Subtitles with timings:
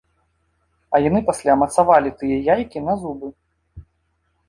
[0.95, 3.27] А яны пасля мацавалі тыя яйкі на зубы.